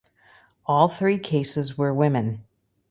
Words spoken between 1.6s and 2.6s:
were women.